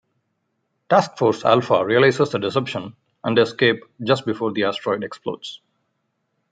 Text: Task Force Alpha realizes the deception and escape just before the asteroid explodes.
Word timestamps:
Task 0.89 1.15
Force 1.19 1.45
Alpha 1.45 1.85
realizes 1.85 2.31
the 2.31 2.39
deception 2.39 2.95
and 3.23 3.37
escape 3.37 3.81
just 4.03 4.25
before 4.25 4.51
the 4.51 4.63
asteroid 4.63 5.03
explodes. 5.03 5.61